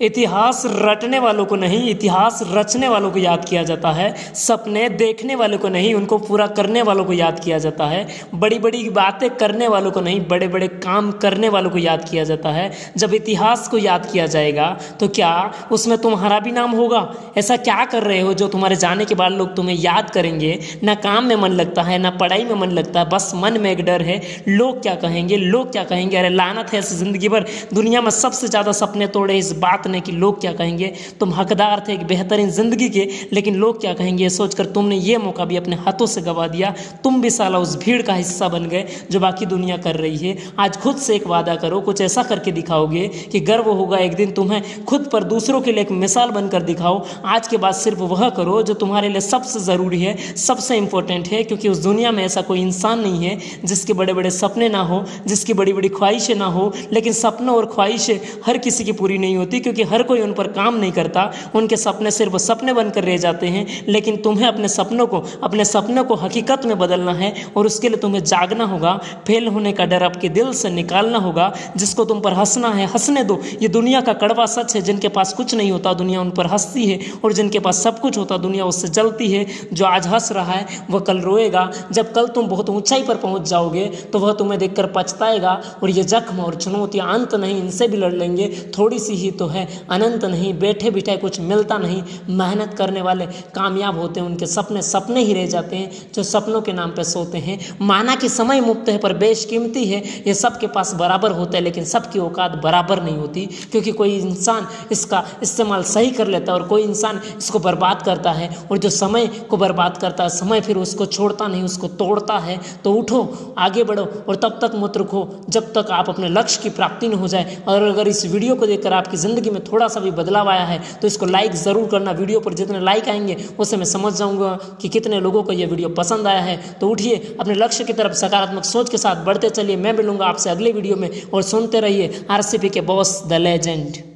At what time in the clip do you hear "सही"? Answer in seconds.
105.82-106.10